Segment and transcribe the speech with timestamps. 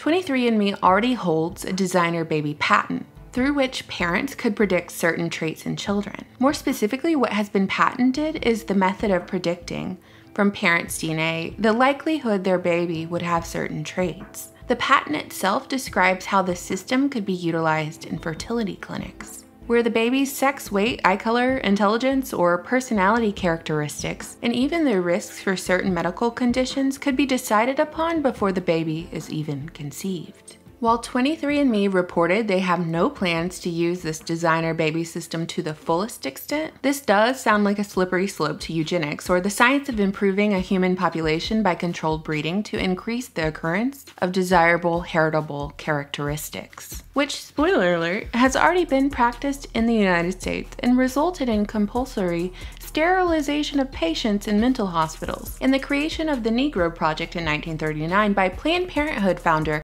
[0.00, 5.76] 23andMe already holds a designer baby patent, through which parents could predict certain traits in
[5.76, 6.24] children.
[6.38, 9.98] More specifically, what has been patented is the method of predicting
[10.32, 14.52] from parents' DNA the likelihood their baby would have certain traits.
[14.68, 19.90] The patent itself describes how the system could be utilized in fertility clinics, where the
[19.90, 25.94] baby's sex, weight, eye color, intelligence, or personality characteristics, and even their risks for certain
[25.94, 30.56] medical conditions could be decided upon before the baby is even conceived.
[30.80, 35.74] While 23andMe reported they have no plans to use this designer baby system to the
[35.74, 40.00] fullest extent, this does sound like a slippery slope to eugenics or the science of
[40.00, 47.02] improving a human population by controlled breeding to increase the occurrence of desirable heritable characteristics.
[47.12, 52.54] Which, spoiler alert, has already been practiced in the United States and resulted in compulsory
[52.90, 58.32] sterilization of patients in mental hospitals, and the creation of the Negro Project in 1939
[58.32, 59.74] by Planned Parenthood founder